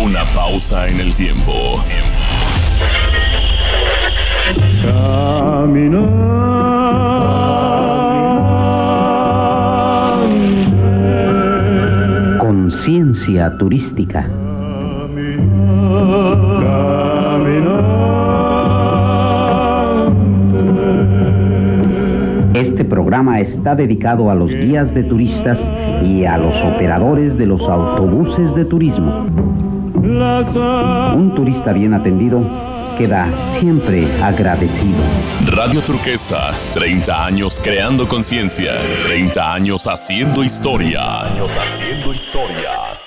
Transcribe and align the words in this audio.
Una 0.00 0.24
pausa 0.32 0.86
en 0.86 1.00
el 1.00 1.12
tiempo. 1.12 1.82
Conciencia 12.38 13.56
turística. 13.58 14.47
Este 22.78 22.88
programa 22.88 23.40
está 23.40 23.74
dedicado 23.74 24.30
a 24.30 24.36
los 24.36 24.54
guías 24.54 24.94
de 24.94 25.02
turistas 25.02 25.72
y 26.04 26.24
a 26.26 26.38
los 26.38 26.54
operadores 26.62 27.36
de 27.36 27.44
los 27.44 27.68
autobuses 27.68 28.54
de 28.54 28.64
turismo. 28.64 29.26
Un 29.96 31.32
turista 31.34 31.72
bien 31.72 31.92
atendido 31.92 32.40
queda 32.96 33.36
siempre 33.36 34.06
agradecido. 34.22 35.00
Radio 35.44 35.80
Turquesa, 35.82 36.52
30 36.72 37.26
años 37.26 37.60
creando 37.60 38.06
conciencia, 38.06 38.74
30 39.02 39.54
años 39.54 39.88
haciendo 39.88 40.44
historia. 40.44 41.22
Años 41.22 41.50
haciendo 41.50 42.14
historia. 42.14 42.97